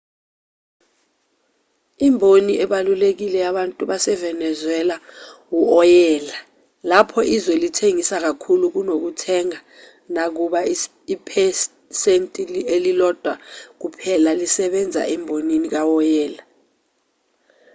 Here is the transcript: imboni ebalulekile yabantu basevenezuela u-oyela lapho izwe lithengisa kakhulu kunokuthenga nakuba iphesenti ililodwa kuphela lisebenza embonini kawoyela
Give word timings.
imboni 2.07 2.53
ebalulekile 2.63 3.37
yabantu 3.45 3.81
basevenezuela 3.89 4.95
u-oyela 5.59 6.37
lapho 6.89 7.19
izwe 7.35 7.55
lithengisa 7.63 8.15
kakhulu 8.25 8.65
kunokuthenga 8.75 9.59
nakuba 10.13 10.59
iphesenti 11.15 12.41
ililodwa 12.75 13.33
kuphela 13.81 14.31
lisebenza 14.39 15.01
embonini 15.15 15.67
kawoyela 15.73 16.43